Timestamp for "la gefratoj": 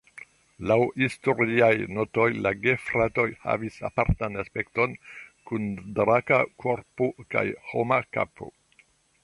2.45-3.27